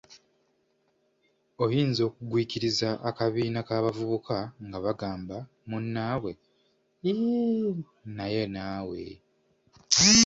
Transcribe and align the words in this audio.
Oyinza 1.63 2.01
okugwikiriza 2.09 2.89
akabiina 3.09 3.59
k'abavubuka 3.67 4.37
nga 4.67 4.77
bagamba 4.85 5.37
munnnaabwe" 5.69 6.31
Iiii 7.09 7.73
naye 8.17 8.43
naawe" 8.53 9.01